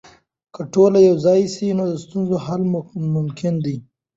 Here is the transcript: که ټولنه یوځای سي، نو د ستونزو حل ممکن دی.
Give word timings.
که 0.53 0.61
ټولنه 0.73 0.99
یوځای 1.09 1.41
سي، 1.55 1.67
نو 1.77 1.83
د 1.91 1.95
ستونزو 2.03 2.35
حل 2.45 2.61
ممکن 3.15 3.53
دی. 3.65 3.77